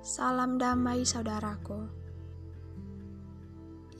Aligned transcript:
Salam 0.00 0.56
damai, 0.56 1.04
saudaraku. 1.04 1.84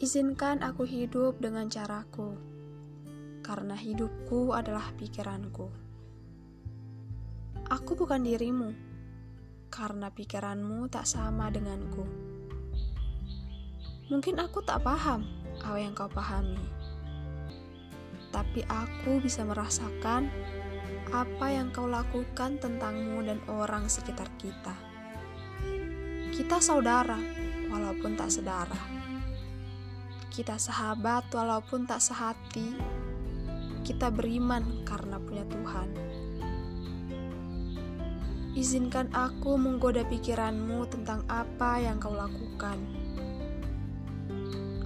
Izinkan 0.00 0.64
aku 0.64 0.88
hidup 0.88 1.44
dengan 1.44 1.69
caraku, 1.69 2.40
karena 3.44 3.76
hidupku 3.76 4.56
adalah 4.56 4.96
pikiranku. 4.96 5.68
Aku 7.68 8.00
bukan 8.00 8.24
dirimu, 8.24 8.72
karena 9.68 10.08
pikiranmu 10.08 10.88
tak 10.88 11.04
sama 11.04 11.53
denganku. 11.53 12.08
Mungkin 14.08 14.40
aku 14.40 14.64
tak 14.64 14.80
paham 14.80 15.28
apa 15.60 15.76
yang 15.76 15.92
kau 15.92 16.09
pahami, 16.09 16.64
tapi 18.32 18.64
aku 18.73 19.20
bisa 19.20 19.45
merasakan 19.45 20.32
apa 21.12 21.46
yang 21.52 21.68
kau 21.68 21.84
lakukan 21.84 22.56
tentangmu 22.56 23.20
dan 23.20 23.37
orang 23.52 23.84
sekitar 23.84 24.32
kita. 24.40 24.89
Kita 26.40 26.56
saudara, 26.56 27.20
walaupun 27.68 28.16
tak 28.16 28.32
sedara. 28.32 28.80
Kita 30.32 30.56
sahabat, 30.56 31.28
walaupun 31.36 31.84
tak 31.84 32.00
sehati. 32.00 32.80
Kita 33.84 34.08
beriman 34.08 34.80
karena 34.88 35.20
punya 35.20 35.45
Tuhan. 35.45 35.88
Izinkan 38.56 39.12
aku 39.12 39.60
menggoda 39.60 40.00
pikiranmu 40.08 40.88
tentang 40.88 41.28
apa 41.28 41.76
yang 41.76 42.00
kau 42.00 42.16
lakukan. 42.16 42.88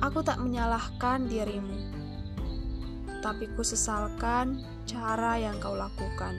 Aku 0.02 0.26
tak 0.26 0.42
menyalahkan 0.42 1.30
dirimu, 1.30 1.78
tapi 3.22 3.46
ku 3.54 3.62
sesalkan 3.62 4.58
cara 4.90 5.38
yang 5.38 5.62
kau 5.62 5.78
lakukan. 5.78 6.34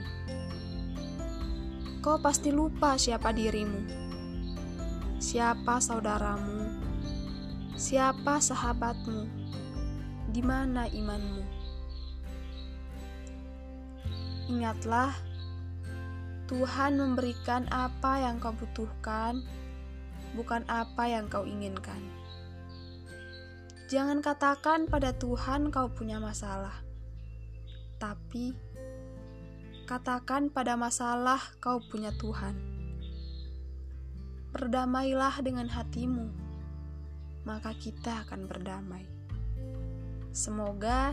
Kau 2.04 2.20
pasti 2.20 2.52
lupa 2.52 3.00
siapa 3.00 3.32
dirimu 3.32 4.05
siapa 5.16 5.80
saudaramu, 5.80 6.76
siapa 7.72 8.36
sahabatmu, 8.36 9.24
di 10.28 10.44
mana 10.44 10.84
imanmu. 10.92 11.44
Ingatlah, 14.52 15.16
Tuhan 16.46 17.00
memberikan 17.00 17.64
apa 17.72 18.20
yang 18.20 18.38
kau 18.38 18.52
butuhkan, 18.54 19.40
bukan 20.36 20.62
apa 20.68 21.08
yang 21.08 21.26
kau 21.32 21.48
inginkan. 21.48 21.98
Jangan 23.88 24.20
katakan 24.20 24.84
pada 24.86 25.16
Tuhan 25.16 25.72
kau 25.72 25.88
punya 25.88 26.20
masalah, 26.20 26.76
tapi 27.96 28.52
katakan 29.88 30.52
pada 30.52 30.76
masalah 30.76 31.40
kau 31.58 31.80
punya 31.80 32.12
Tuhan. 32.20 32.75
Berdamailah 34.56 35.44
dengan 35.44 35.68
hatimu, 35.68 36.32
maka 37.44 37.76
kita 37.76 38.24
akan 38.24 38.48
berdamai. 38.48 39.04
Semoga 40.32 41.12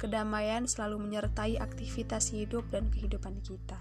kedamaian 0.00 0.64
selalu 0.64 1.04
menyertai 1.04 1.60
aktivitas 1.60 2.32
hidup 2.32 2.64
dan 2.72 2.88
kehidupan 2.88 3.44
kita. 3.44 3.76